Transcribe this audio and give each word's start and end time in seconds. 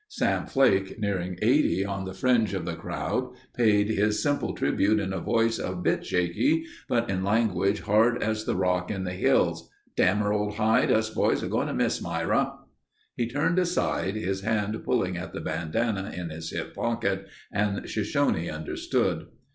Sam 0.07 0.47
Flake, 0.47 0.99
nearing 0.99 1.37
80, 1.43 1.85
on 1.85 2.05
the 2.05 2.13
fringe 2.15 2.55
of 2.55 2.65
the 2.65 2.73
crowd 2.73 3.35
paid 3.55 3.87
his 3.87 4.19
simple 4.23 4.55
tribute 4.55 4.99
in 4.99 5.13
a 5.13 5.19
voice 5.19 5.59
a 5.59 5.75
bit 5.75 6.03
shaky, 6.03 6.65
but 6.89 7.07
in 7.07 7.23
language 7.23 7.81
hard 7.81 8.23
as 8.23 8.45
the 8.45 8.55
rock 8.55 8.89
in 8.89 9.03
the 9.03 9.13
hills: 9.13 9.69
"Dam' 9.95 10.17
her 10.17 10.33
old 10.33 10.55
hide—us 10.55 11.11
boys 11.11 11.43
are 11.43 11.49
going 11.49 11.67
to 11.67 11.73
miss 11.75 12.01
Myra...." 12.01 12.51
He 13.15 13.27
turned 13.27 13.59
aside, 13.59 14.15
his 14.15 14.41
hand 14.41 14.83
pulling 14.83 15.17
at 15.17 15.33
the 15.33 15.39
bandana 15.41 16.11
in 16.17 16.31
his 16.31 16.49
hip 16.49 16.73
pocket 16.73 17.27
and 17.51 17.87
Shoshone 17.87 18.49
understood. 18.49 19.27